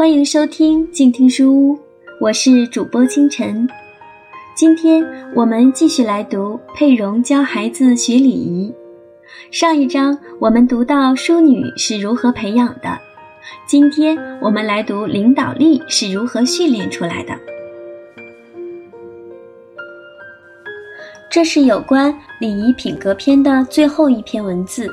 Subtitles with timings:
[0.00, 1.78] 欢迎收听静听书屋，
[2.22, 3.68] 我是主播清晨。
[4.56, 5.04] 今天
[5.36, 8.72] 我们继续来读佩蓉教孩子学礼仪。
[9.50, 12.98] 上一章我们读到淑女是如何培养的，
[13.66, 17.34] 今天我们来读领导力是如何训练出来的。
[21.30, 24.88] 这是有关礼仪品格篇的最后一篇文字。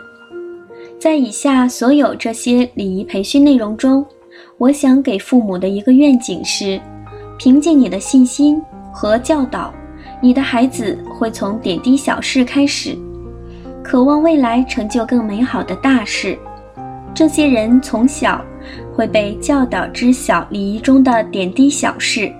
[1.00, 4.06] 在以下所有这些礼仪培训内容中。
[4.60, 6.82] 我想给父母的一个愿景是：
[7.38, 8.60] 凭借你的信心
[8.92, 9.72] 和教导，
[10.20, 12.98] 你的孩子会从点滴小事开始，
[13.84, 16.36] 渴望未来成就更美好的大事。
[17.14, 18.44] 这些人从小
[18.96, 22.34] 会被教导知晓礼仪中的点滴小事，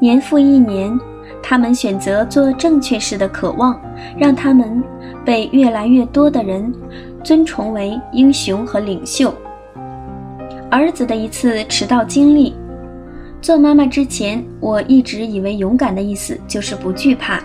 [0.00, 0.96] 年复一年，
[1.42, 3.76] 他们选择做正确事的渴望，
[4.16, 4.80] 让他们
[5.24, 6.72] 被越来越多的人
[7.24, 9.34] 尊崇为英雄和领袖。
[10.70, 12.54] 儿子的一次迟到经历。
[13.40, 17.40] 做妈妈之前，我一直以为勇敢的意思就是不惧怕。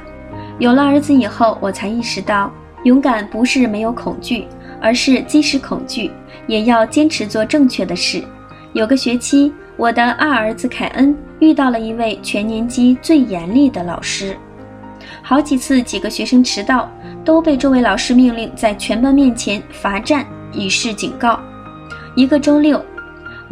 [0.57, 2.51] 有了儿子以后，我才意识到，
[2.83, 4.47] 勇敢不是没有恐惧，
[4.81, 6.09] 而是即使恐惧，
[6.47, 8.23] 也要坚持做正确的事。
[8.73, 14.35] 有个学期，我的二儿子凯恩遇到了一位全年级最严厉的老师，
[15.21, 16.89] 好几次几个学生迟到，
[17.23, 21.39] 都被这位老师命令在全班面前罚站，以示警告。
[22.15, 22.83] 一个周六。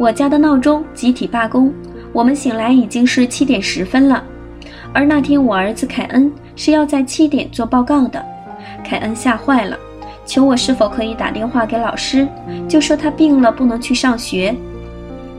[0.00, 1.70] 我家的闹钟集体罢工，
[2.10, 4.24] 我们醒来已经是七点十分了。
[4.94, 8.24] 而那天我儿子凯恩是要在七点做报告的，
[8.82, 9.76] 凯恩吓坏了，
[10.24, 12.26] 求我是否可以打电话给老师，
[12.66, 14.56] 就说他病了不能去上学。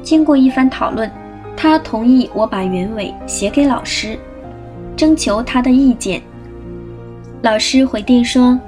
[0.04, 1.09] 经过一番讨论，
[1.58, 4.16] 他同意我把原委写给老师，
[4.95, 6.22] 征求他的意见。
[7.42, 8.59] 老师回电说，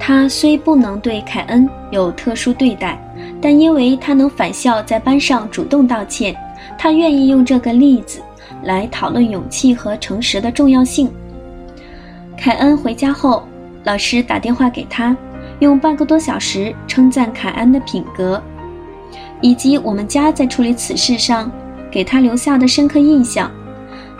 [0.00, 2.98] 他虽不能对凯恩有特殊对待。
[3.42, 6.34] 但因为他能返校，在班上主动道歉，
[6.78, 8.22] 他愿意用这个例子
[8.62, 11.10] 来讨论勇气和诚实的重要性。
[12.38, 13.42] 凯恩回家后，
[13.82, 15.16] 老师打电话给他，
[15.58, 18.40] 用半个多小时称赞凯恩的品格，
[19.40, 21.50] 以及我们家在处理此事上
[21.90, 23.50] 给他留下的深刻印象。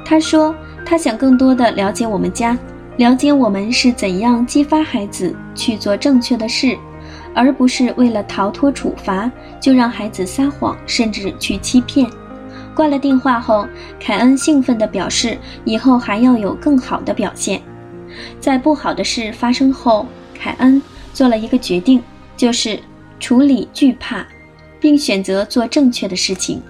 [0.05, 0.53] 他说，
[0.85, 2.59] 他想更多的了解我们家，
[2.97, 6.77] 了解我们是怎样激发孩子去做正确的事。
[7.35, 12.09] 而不是为了逃脱处罚就让孩子撒谎，甚至去欺骗。
[12.75, 13.67] 挂了电话后，
[14.01, 17.61] 凯恩兴奋地表示，以后还要有更好的表现。
[18.41, 20.81] 在不好的事发生后，凯恩
[21.13, 22.03] 做了一个决定，
[22.37, 22.79] 就是
[23.21, 24.27] 处理惧怕，
[24.81, 26.63] 并选择做正确的事情。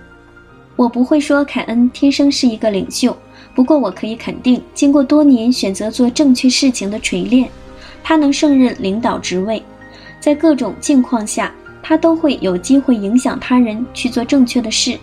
[0.75, 3.17] 我不会说凯恩天生是一个领袖，
[3.55, 7.49] 不过我可以肯定，经过多年选择做正确事情的锤炼，
[8.03, 9.63] 他能胜任领导职位。
[10.23, 11.53] 在各种境况下，
[11.83, 14.97] 他都会有机会影响他人去做正确的事，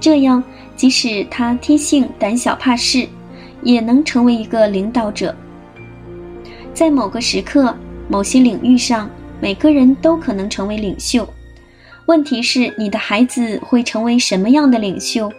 [0.00, 0.42] 这样
[0.74, 3.06] 即使他天性胆小怕事，
[3.60, 5.36] 也能成为一个领导者。
[6.72, 7.76] 在某个时刻、
[8.08, 9.10] 某些领域上，
[9.42, 11.28] 每个人都可能成为领袖。
[12.06, 15.30] 问题是，你的孩子会成为什么样的领袖？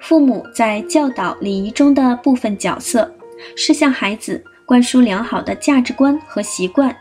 [0.00, 3.12] 父母在教导礼仪中的部分角色，
[3.54, 6.96] 是向孩子灌输良好的价值观和习惯。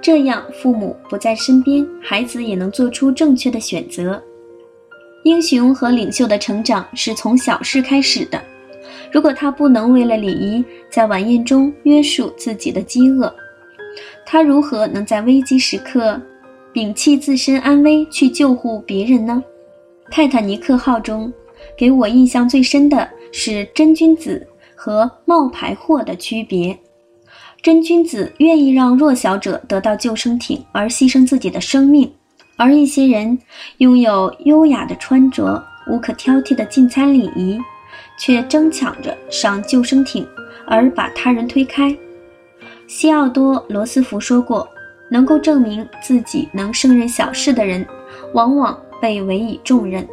[0.00, 4.22] 这样，父母不在身边，孩子也能做出正确的选择。
[5.24, 8.40] 英雄和领袖的成长是从小事开始的。
[9.10, 13.34] 如果他不能为了礼仪在晚宴中约束自己的饥饿，
[14.24, 16.20] 他如何能在危机时刻
[16.72, 19.42] 摒弃自身安危去救护别人呢？
[20.10, 21.32] 泰坦尼克号中，
[21.76, 24.46] 给我印象最深的是真君子
[24.76, 26.78] 和冒牌货的区别。
[27.66, 32.08] 真君子愿意让弱小者得到救生艇而牺牲自己的生命，
[32.56, 33.36] 而一些人
[33.78, 37.58] 拥有优雅的穿着、无可挑剔的进餐礼仪，
[38.20, 40.24] 却争抢着上救生艇
[40.64, 41.92] 而把他人推开。
[42.86, 44.68] 西奥多·罗斯福说过
[45.10, 47.84] ：“能够证明自己能胜任小事的人，
[48.32, 50.06] 往往被委以重任。”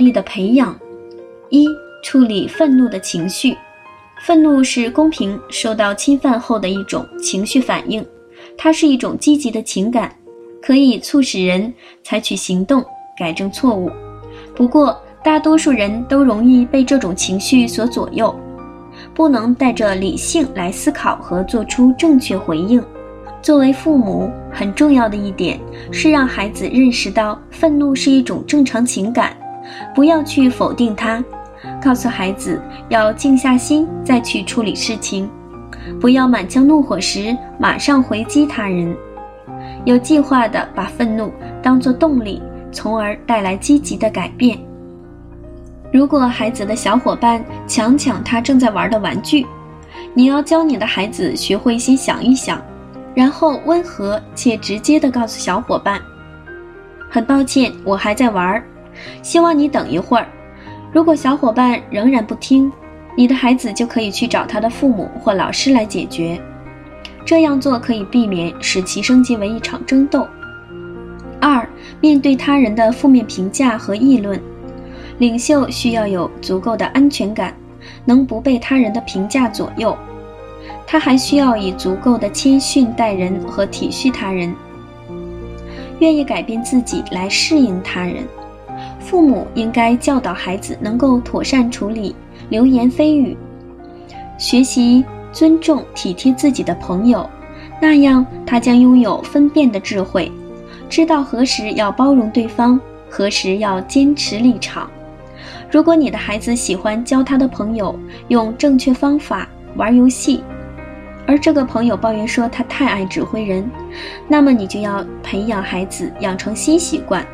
[0.00, 0.76] 力的培养，
[1.50, 1.68] 一、
[2.02, 3.56] 处理愤怒的情绪。
[4.26, 8.04] 愤怒是公平受到侵犯后的一种情绪反应，
[8.56, 10.14] 它是一种积极的情感，
[10.60, 12.84] 可以促使人采取行动，
[13.16, 13.90] 改正错误。
[14.54, 18.34] 不过，大多数人都容易被这种情绪所左右，
[19.14, 22.82] 不能带着理性来思考和做出正确回应。
[23.40, 25.58] 作为父母，很重要的一点
[25.90, 29.34] 是让孩子认识到愤怒是一种正常情感。
[29.94, 31.22] 不要去否定他，
[31.82, 35.28] 告诉孩子要静下心再去处理事情。
[36.00, 38.94] 不要满腔怒火时马上回击他人，
[39.84, 41.32] 有计划地把愤怒
[41.62, 44.58] 当作动力，从而带来积极的改变。
[45.92, 49.44] 如果孩子的小伙伴强抢他正在玩的玩具，
[50.14, 52.62] 你要教你的孩子学会先想一想，
[53.14, 56.00] 然后温和且直接地告诉小伙伴
[57.10, 58.62] ：“很抱歉，我还在玩，
[59.22, 60.26] 希望你等一会儿。”
[60.92, 62.70] 如果小伙伴仍然不听，
[63.16, 66.40] 你的孩子就可以去找他的父母或老师来解决。
[67.24, 70.26] 这样做可以避免使其升级为一场争斗。
[71.40, 71.68] 二、
[72.00, 74.40] 面对他人的负面评价和议论，
[75.18, 77.54] 领袖需要有足够的安全感。
[78.04, 79.96] 能不被他人的评价左右，
[80.86, 84.54] 他还需要以足够的谦逊待人和体恤他人，
[85.98, 88.16] 愿意改变自己来适应他人。
[89.10, 92.14] 父母应该教导孩子能够妥善处理
[92.48, 93.36] 流言蜚语，
[94.38, 97.28] 学习尊重体贴自己的朋友，
[97.82, 100.30] 那样他将拥有分辨的智慧，
[100.88, 102.78] 知道何时要包容对方，
[103.08, 104.88] 何时要坚持立场。
[105.72, 107.98] 如果你的孩子喜欢教他的朋友
[108.28, 110.40] 用正确方法玩游戏，
[111.26, 113.68] 而这个朋友抱怨说他太爱指挥人，
[114.28, 117.26] 那么你就要培养孩子养成新习惯，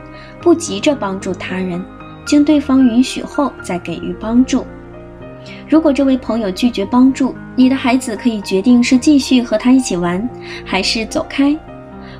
[0.47, 1.85] 不急着帮助他人，
[2.25, 4.65] 经对方允许后再给予帮助。
[5.69, 10.29] 如果这位朋友拒绝帮助，你的孩子可以决定是继续和他一起玩，
[10.65, 11.59] 还是走开。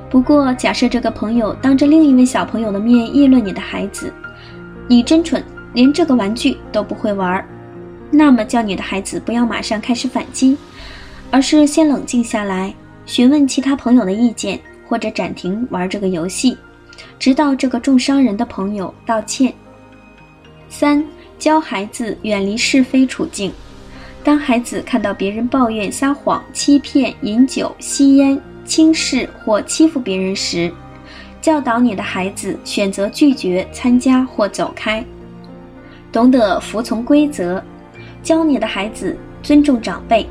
[0.09, 4.11] 不过，假设这个朋友当着另一位小朋友的面议论你的孩子，
[4.89, 5.41] 你真蠢。
[5.73, 7.41] 连这个玩具都不会玩，
[8.11, 10.57] 那么叫你的孩子不要马上开始反击，
[11.31, 12.73] 而是先冷静下来，
[13.05, 16.57] 询问其他朋友的意见，或者暂停玩这个游戏，
[17.19, 19.53] 直到这个重伤人的朋友道歉。
[20.69, 21.03] 三、
[21.39, 23.51] 教孩子远离是非处境。
[24.23, 30.69] 当孩子看到别人抱怨、撒谎、欺骗、饮酒、吸烟、轻视或欺负别人时，
[31.41, 35.01] 教导你的孩子选择拒绝参加或走开。
[36.11, 37.63] 懂得服从规则，
[38.21, 40.27] 教你的孩子尊重长辈，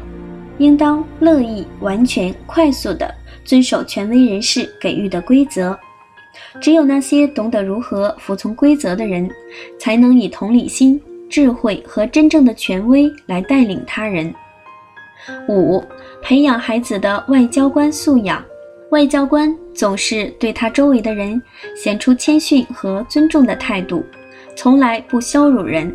[0.59, 3.11] 应当乐意、完全、快速地
[3.45, 5.79] 遵守权威人士给予的规则。
[6.61, 9.29] 只有那些懂得如何服从规则的人，
[9.79, 14.35] 才能以同理心、智慧和真正的权威来带领他人。
[15.49, 15.83] 五、
[16.23, 18.45] 培养孩子的外交官素养。
[18.91, 21.43] 外交官总是对他周围的人
[21.75, 24.05] 显出谦逊和尊重的态度。
[24.55, 25.93] 从来不羞辱人，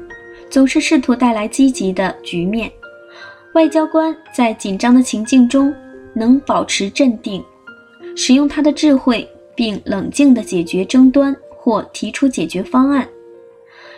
[0.50, 2.70] 总是试图带来积极的局面。
[3.54, 5.74] 外交官在紧张的情境中
[6.14, 7.42] 能保持镇定，
[8.14, 13.08] 使用他的智慧，并冷静地解决争端或提出解决方案。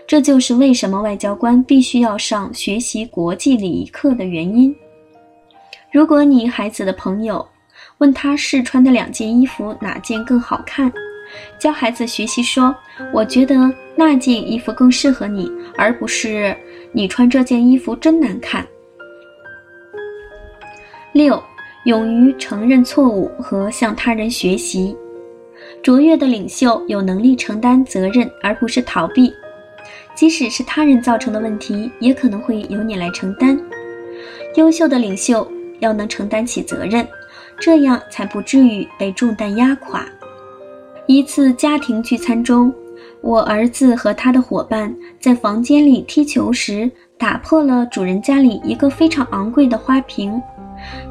[0.05, 4.75] 这就是为什么外交官必须要上学习国际礼仪课的原因。
[5.91, 7.47] 如果你孩子的朋友
[7.99, 10.91] 问他试穿的两件衣服哪件更好看，
[11.57, 12.75] 教孩子学习说
[13.13, 13.55] ：“我觉得
[13.95, 16.55] 那件衣服更适合你，而不是
[16.91, 18.67] 你穿这件衣服真难看。”
[21.13, 21.41] 六，
[21.85, 24.95] 勇于承认错误和向他人学习。
[25.83, 29.33] 卓越的领袖有能力承担责任，而不是逃避。
[30.15, 33.59] 即使是他人造成的问题，也可能会由你来承担。
[34.55, 35.45] 优秀的领袖
[35.81, 37.05] 要能承担起责任，
[37.59, 40.05] 这样才不至于被重担压垮。
[41.05, 42.73] 一次家庭聚餐中，
[43.19, 50.41] 我儿子和他的伙伴在房间里踢球时，打破了主人家里一个非常昂贵的花瓶。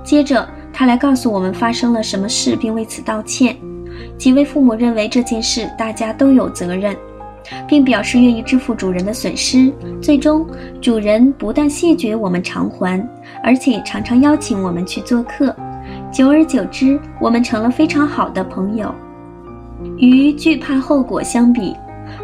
[0.03, 3.55] 接着，他来告诉我们发生了什么事，并为此道歉。
[4.19, 6.97] 几位父母认为这件事大家都有责任，
[7.67, 9.73] 并表示愿意支付主人的损失。
[10.01, 10.47] 最终，
[10.81, 13.09] 主人不但谢绝我们偿还，
[13.43, 15.55] 而且常常邀请我们去做客。
[16.13, 18.95] 久而久之，我们成了非常好的朋友。
[19.97, 21.75] 与惧怕后果相比，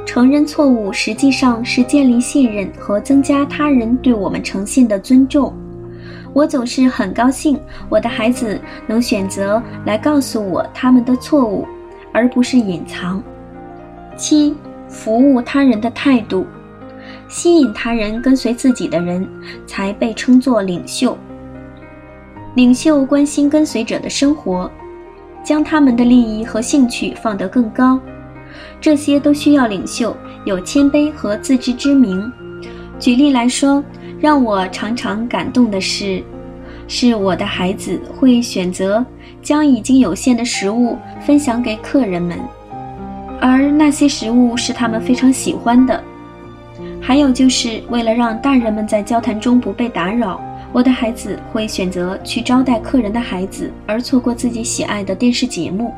[0.06, 5.52] 承认错误实际上是建立信任和增加他人对我们诚信的尊重。
[6.32, 7.58] 我总是很高兴
[7.88, 11.66] 我的孩子能选择来告诉我他们的错误，
[12.12, 13.22] 而不是隐藏。
[14.16, 14.54] 七、
[14.88, 16.46] 服务他人的态度，
[17.28, 19.28] 吸引他人跟随自己的人
[19.66, 21.16] 才被称作领袖。
[22.54, 24.70] 领袖关心跟随者的生活。
[25.44, 27.98] 将他们的利益和兴趣放得更高，
[28.82, 32.30] 这些都需要领袖有谦卑和自知之明。
[32.98, 33.82] 举例来说，
[34.20, 36.22] 让我常常感动的是，
[36.88, 39.04] 是我的孩子会选择
[39.40, 42.36] 将已经有限的食物分享给客人们，
[43.40, 46.02] 而那些食物是他们非常喜欢的。
[47.00, 50.40] 还有就是为了让大人们在交谈中不被打扰，
[50.72, 55.94] 我的孩子会选择去招待客人的孩子，而错过自己喜爱的电视节目。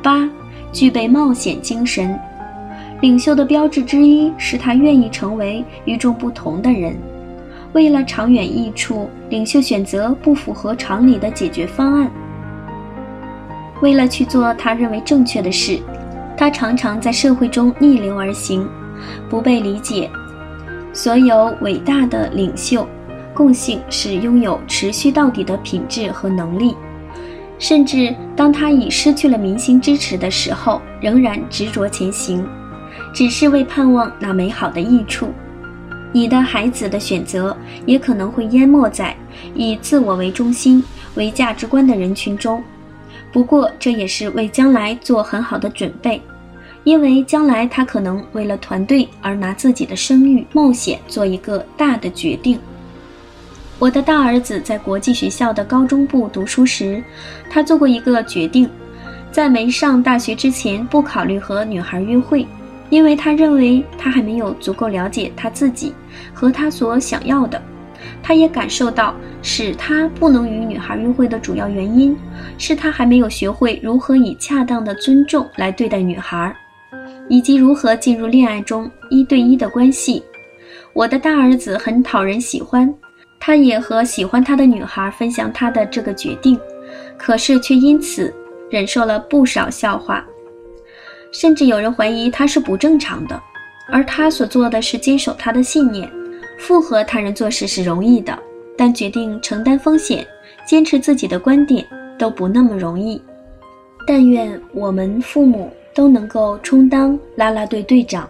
[0.00, 0.28] 八，
[0.72, 2.16] 具备冒险精神。
[3.02, 6.96] 领袖的标志之一是他愿意成为与众不同的人。
[7.72, 12.08] 为了长远益处，领袖选择不符合常理的解决方案。
[13.80, 15.80] 为了去做他认为正确的事，
[16.36, 18.68] 他常常在社会中逆流而行，
[19.28, 20.08] 不被理解。
[20.92, 22.86] 所有伟大的领袖
[23.34, 26.76] 共性是拥有持续到底的品质和能力，
[27.58, 32.46] 甚至当他已失去了民心支持的时候，仍然执着前行，
[33.12, 35.30] 只是为盼望那美好的益处。
[36.12, 39.16] 你的孩子的选择也可能会淹没在
[39.54, 40.82] 以自我为中心
[41.14, 42.62] 为价值观的人群中，
[43.32, 46.20] 不过这也是为将来做很好的准备，
[46.84, 52.58] 因为将来他可能为了团队而拿自己的声誉冒险做一个大的决定。
[53.78, 57.02] 我的大儿子在国际学校的高中部读书时，
[57.48, 58.68] 他做过一个决定，
[59.30, 62.46] 在没上大学之前不考虑和女孩约会。
[62.92, 65.94] 因为他认为他还没有足够了解他自己
[66.34, 67.60] 和他所想要的，
[68.22, 72.14] 他也感受到使他不能与女孩约会的主要原因
[72.58, 76.54] 是他还没有学会如何以恰当的尊重来对待女孩，
[77.30, 80.22] 以及如何进入恋爱中一对一的关系。
[80.92, 82.94] 我的大儿子很讨人喜欢，
[83.40, 86.60] 他也和喜欢他的女孩分享他的这个决定，
[87.16, 88.30] 可是却因此
[88.68, 90.22] 忍受了不少笑话。
[91.32, 93.42] 甚至有人怀疑他是不正常的，
[93.88, 96.08] 而他所做的是坚守他的信念。
[96.58, 98.38] 附和他人做事是容易的，
[98.76, 100.24] 但决定承担风险、
[100.64, 101.84] 坚持自己的观点
[102.16, 103.20] 都不那么容易。
[104.06, 108.28] 但愿我们父母都能够充当啦啦队队长。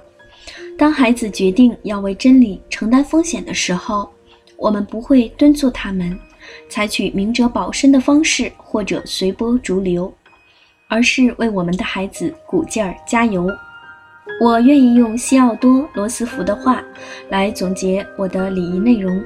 [0.79, 4.09] 当孩子决定要为真理承担风险的时候，
[4.57, 6.19] 我们不会敦促他们
[6.69, 10.13] 采取明哲保身的方式，或者随波逐流。
[10.93, 13.49] 而是为我们的孩子鼓劲儿加油。
[14.39, 16.85] 我愿意用西奥多·罗斯福的话
[17.31, 19.19] 来总结我的礼仪内容：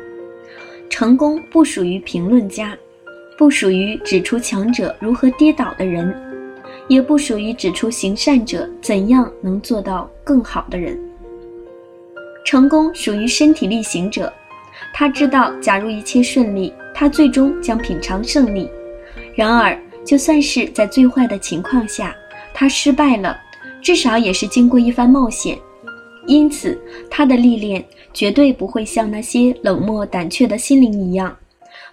[0.89, 2.73] 成功不属于评论家，
[3.37, 6.15] 不属于指出强者如何跌倒的人，
[6.87, 10.97] 也不属于指出行善者怎样能做到更好的人。
[12.45, 14.33] 成功属于身体力行者，
[14.95, 18.71] 他知道，假如一切顺利，他最终将品尝胜利。
[19.35, 19.77] 然而，
[20.07, 22.15] 就算是在最坏的情况下，
[22.55, 23.37] 他失败了，
[23.83, 25.59] 至少也是经过一番冒险。
[26.29, 31.37] 因此，他的历练绝对不会像那些冷漠胆怯的心灵一样，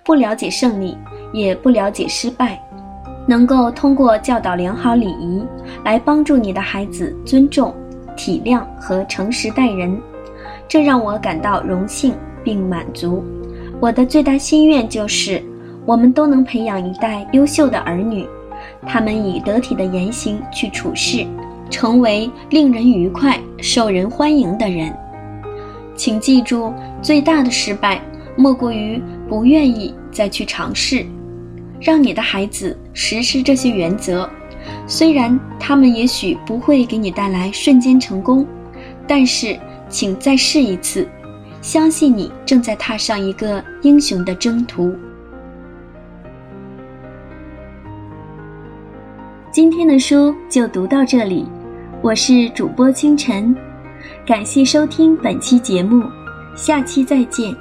[0.05, 0.95] 不了解胜利，
[1.33, 2.61] 也不了解失败。
[3.27, 5.43] 能够通过教导良好礼仪
[5.83, 7.73] 来帮助你的孩子尊重、
[8.15, 9.99] 体谅和诚实待人，
[10.67, 13.23] 这让我感到荣幸并满足。
[13.79, 15.43] 我的最大心愿就是。
[15.85, 18.25] 我们都能培养一代优秀的儿女，
[18.85, 21.25] 他们以得体的言行去处事，
[21.69, 24.93] 成为令人愉快、受人欢迎的人。
[25.95, 28.01] 请记住，最大的失败
[28.35, 31.05] 莫过于不愿意再去尝试。
[31.81, 34.29] 让你的孩子实施这些原则，
[34.87, 38.47] 虽然他们也许不会给你带来瞬间成功，
[39.05, 39.59] 但是
[39.89, 41.05] 请再试一次，
[41.61, 44.95] 相信你正在踏上一个英雄的征途。
[49.53, 51.45] 今天的书就读到这里，
[52.01, 53.55] 我是主播清晨，
[54.25, 56.03] 感谢收听本期节目，
[56.55, 57.55] 下期再见。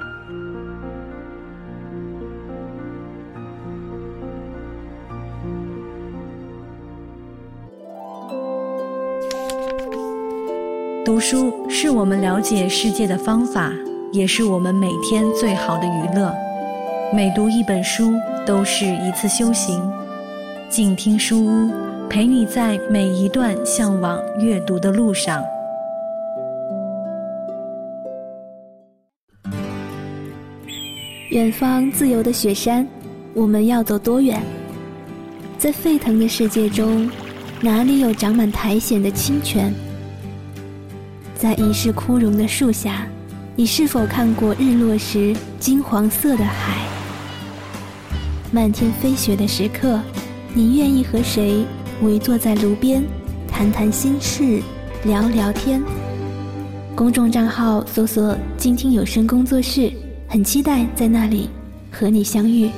[11.05, 13.71] 读书是我们了解世界的方法，
[14.11, 16.33] 也是我们每天最好的娱乐。
[17.13, 18.15] 每读一本书
[18.47, 19.79] 都是一次修行。
[20.69, 21.69] 静听书屋，
[22.13, 25.43] 陪你在每一段向往阅读的路上。
[31.31, 32.87] 远方自由的雪山，
[33.33, 34.39] 我们要走多远？
[35.57, 37.09] 在沸腾的世界中，
[37.61, 39.73] 哪里有长满苔藓的清泉？
[41.33, 43.07] 在一世枯荣的树下，
[43.55, 46.77] 你是否看过日落时金黄色的海？
[48.51, 49.99] 漫天飞雪的时刻。
[50.55, 51.65] 你愿意和谁
[52.01, 53.03] 围坐在炉边，
[53.47, 54.61] 谈谈心事，
[55.05, 55.81] 聊聊天？
[56.95, 59.91] 公众账号搜索“静听有声工作室”，
[60.27, 61.49] 很期待在那里
[61.91, 62.69] 和你相遇。